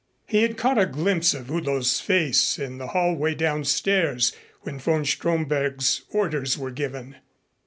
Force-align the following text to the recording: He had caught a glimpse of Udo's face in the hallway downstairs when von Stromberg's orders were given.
He 0.25 0.41
had 0.41 0.57
caught 0.57 0.79
a 0.79 0.87
glimpse 0.87 1.35
of 1.35 1.51
Udo's 1.51 1.99
face 2.01 2.57
in 2.57 2.79
the 2.79 2.87
hallway 2.87 3.35
downstairs 3.35 4.33
when 4.61 4.79
von 4.79 5.05
Stromberg's 5.05 6.01
orders 6.09 6.57
were 6.57 6.71
given. 6.71 7.17